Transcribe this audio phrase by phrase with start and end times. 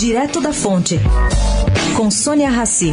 [0.00, 0.98] Direto da Fonte,
[1.94, 2.90] com Sônia Rassi.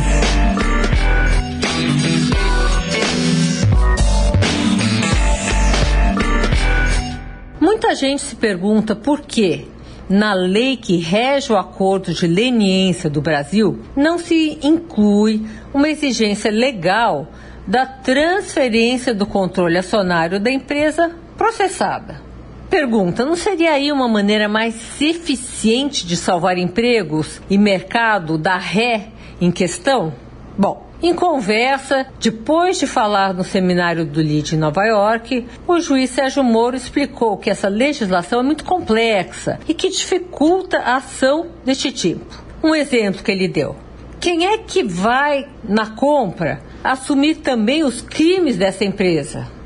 [7.62, 9.70] Muita gente se pergunta por que,
[10.10, 16.52] na lei que rege o acordo de leniência do Brasil, não se inclui uma exigência
[16.52, 17.30] legal
[17.66, 22.27] da transferência do controle acionário da empresa processada.
[22.70, 29.10] Pergunta: não seria aí uma maneira mais eficiente de salvar empregos e mercado da ré
[29.40, 30.14] em questão?
[30.58, 36.10] Bom, em conversa, depois de falar no seminário do LID em Nova York, o juiz
[36.10, 41.92] Sérgio Moro explicou que essa legislação é muito complexa e que dificulta a ação deste
[41.92, 42.26] tipo.
[42.64, 43.76] Um exemplo que ele deu:
[44.20, 49.57] quem é que vai, na compra, assumir também os crimes dessa empresa?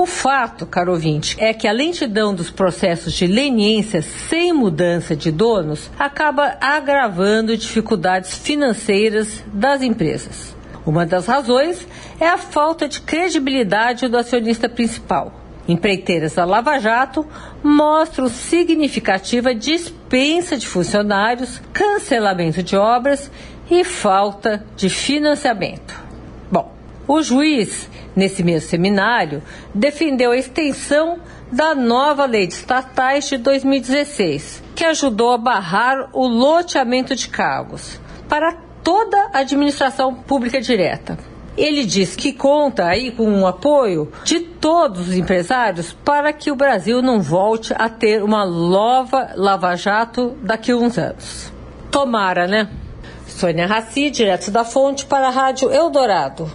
[0.00, 5.30] O fato, caro ouvinte, é que a lentidão dos processos de leniência sem mudança de
[5.30, 10.56] donos acaba agravando dificuldades financeiras das empresas.
[10.86, 11.86] Uma das razões
[12.18, 15.34] é a falta de credibilidade do acionista principal.
[15.68, 17.26] Empreiteiras da Lava Jato
[17.62, 23.30] mostram significativa dispensa de funcionários, cancelamento de obras
[23.70, 25.94] e falta de financiamento.
[26.50, 26.72] Bom,
[27.06, 29.42] o juiz, nesse mesmo seminário,
[29.74, 31.18] defendeu a extensão
[31.50, 38.00] da nova lei de estatais de 2016, que ajudou a barrar o loteamento de cargos
[38.28, 41.18] para toda a administração pública direta.
[41.56, 46.56] Ele diz que conta aí com o apoio de todos os empresários para que o
[46.56, 51.52] Brasil não volte a ter uma nova lava-jato daqui a uns anos.
[51.90, 52.70] Tomara, né?
[53.26, 56.50] Sônia Raci, direto da fonte para a Rádio Eldorado.